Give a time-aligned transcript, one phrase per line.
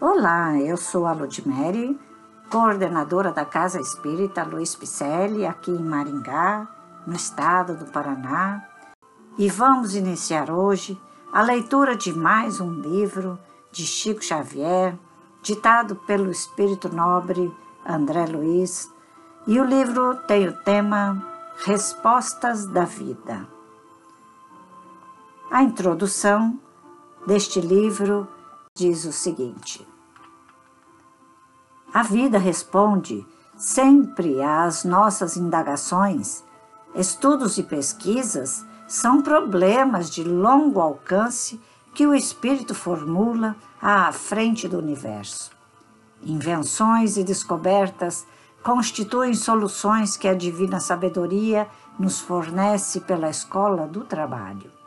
[0.00, 1.98] Olá, eu sou a Ludmere,
[2.52, 6.68] coordenadora da Casa Espírita Luiz Picelli, aqui em Maringá,
[7.04, 8.64] no estado do Paraná,
[9.36, 10.96] e vamos iniciar hoje
[11.32, 13.40] a leitura de mais um livro
[13.72, 14.96] de Chico Xavier,
[15.42, 17.52] ditado pelo espírito nobre
[17.84, 18.88] André Luiz,
[19.48, 21.20] e o livro tem o tema
[21.64, 23.48] Respostas da Vida.
[25.50, 26.56] A introdução
[27.26, 28.28] deste livro
[28.78, 29.84] diz o seguinte:
[31.92, 33.26] A vida responde
[33.56, 36.44] sempre às nossas indagações.
[36.94, 41.60] Estudos e pesquisas são problemas de longo alcance
[41.92, 45.50] que o espírito formula à frente do universo.
[46.22, 48.24] Invenções e descobertas
[48.62, 51.68] constituem soluções que a divina sabedoria
[51.98, 54.77] nos fornece pela escola do trabalho.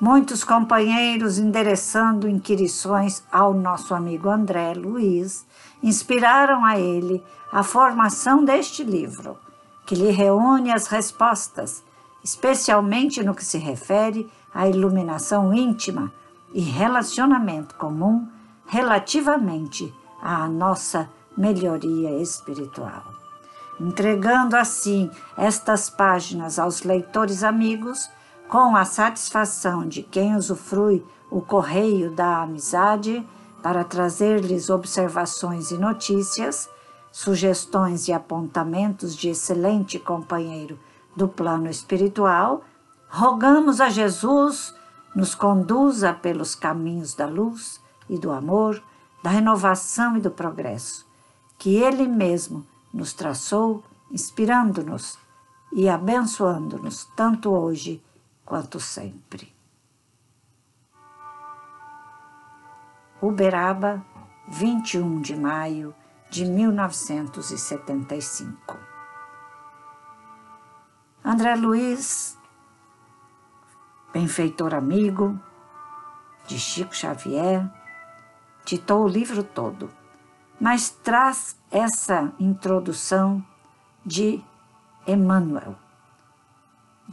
[0.00, 5.46] Muitos companheiros endereçando inquirições ao nosso amigo André Luiz
[5.82, 7.22] inspiraram a ele
[7.52, 9.38] a formação deste livro,
[9.86, 11.82] que lhe reúne as respostas,
[12.24, 16.12] especialmente no que se refere à iluminação íntima
[16.52, 18.26] e relacionamento comum
[18.66, 23.04] relativamente à nossa melhoria espiritual.
[23.80, 28.08] Entregando assim estas páginas aos leitores amigos,
[28.54, 33.26] com a satisfação de quem usufrui o correio da amizade
[33.60, 36.70] para trazer-lhes observações e notícias,
[37.10, 40.78] sugestões e apontamentos de excelente companheiro
[41.16, 42.62] do plano espiritual,
[43.08, 44.72] rogamos a Jesus
[45.16, 48.80] nos conduza pelos caminhos da luz e do amor,
[49.20, 51.04] da renovação e do progresso,
[51.58, 53.82] que Ele mesmo nos traçou,
[54.12, 55.18] inspirando-nos
[55.72, 58.00] e abençoando-nos tanto hoje
[58.44, 59.52] quanto sempre.
[63.20, 64.04] Uberaba,
[64.48, 65.92] 21 de maio
[66.28, 68.78] de 1975.
[71.24, 72.38] André Luiz,
[74.12, 75.40] benfeitor amigo
[76.46, 77.66] de Chico Xavier,
[78.66, 79.88] ditou o livro todo,
[80.60, 83.42] mas traz essa introdução
[84.04, 84.44] de
[85.06, 85.83] Emmanuel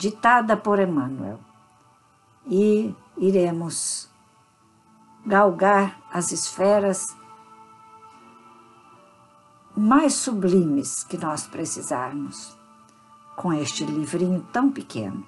[0.01, 1.39] ditada por Emmanuel.
[2.47, 4.09] E iremos
[5.23, 7.15] galgar as esferas
[9.77, 12.57] mais sublimes que nós precisarmos
[13.35, 15.23] com este livrinho tão pequeno